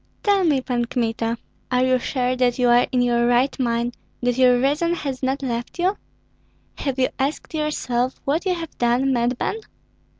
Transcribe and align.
"Tell 0.23 0.43
me, 0.43 0.61
Pan 0.61 0.85
Kmita, 0.85 1.37
are 1.69 1.83
you 1.85 1.99
sure 1.99 2.35
that 2.35 2.57
you 2.57 2.69
are 2.69 2.87
in 2.91 3.03
your 3.03 3.27
right 3.27 3.55
mind, 3.59 3.95
that 4.23 4.35
your 4.35 4.59
reason 4.59 4.95
has 4.95 5.21
not 5.21 5.43
left 5.43 5.77
you? 5.77 5.95
Have 6.79 6.97
you 6.97 7.09
asked 7.19 7.53
yourself 7.53 8.19
what 8.25 8.43
you 8.47 8.55
have 8.55 8.75
done, 8.79 9.13
madman? 9.13 9.57